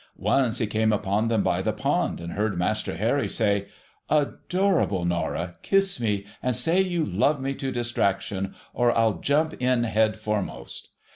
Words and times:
Once 0.17 0.57
he 0.57 0.65
came 0.65 0.91
upon 0.91 1.27
them 1.27 1.43
by 1.43 1.61
the 1.61 1.71
pond, 1.71 2.19
and 2.19 2.33
heard 2.33 2.57
Master 2.57 2.95
Harry 2.97 3.29
say,' 3.29 3.67
Adorable 4.25 5.05
Norah, 5.05 5.53
kiss 5.61 5.99
me, 5.99 6.25
and 6.41 6.55
say 6.55 6.81
you 6.81 7.05
love 7.05 7.39
me 7.39 7.53
to 7.53 7.71
distraction, 7.71 8.55
or 8.73 8.97
I'll 8.97 9.19
jump 9.19 9.53
in 9.61 9.83
head 9.83 10.17
foremost.' 10.17 10.89